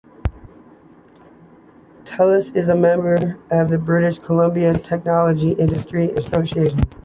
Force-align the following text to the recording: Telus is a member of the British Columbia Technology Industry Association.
Telus 2.05 2.55
is 2.55 2.69
a 2.69 2.75
member 2.75 3.37
of 3.51 3.67
the 3.67 3.77
British 3.77 4.17
Columbia 4.17 4.73
Technology 4.73 5.51
Industry 5.51 6.09
Association. 6.13 6.79